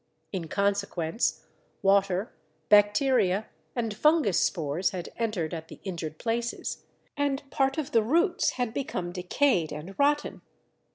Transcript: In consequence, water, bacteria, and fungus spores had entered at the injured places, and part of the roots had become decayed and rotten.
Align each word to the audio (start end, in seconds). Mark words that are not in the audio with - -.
In 0.31 0.47
consequence, 0.47 1.45
water, 1.83 2.33
bacteria, 2.69 3.45
and 3.75 3.93
fungus 3.93 4.39
spores 4.39 4.89
had 4.89 5.09
entered 5.15 5.53
at 5.53 5.67
the 5.67 5.79
injured 5.83 6.17
places, 6.17 6.85
and 7.15 7.47
part 7.51 7.77
of 7.77 7.91
the 7.91 8.01
roots 8.01 8.53
had 8.53 8.73
become 8.73 9.11
decayed 9.11 9.71
and 9.71 9.93
rotten. 9.99 10.41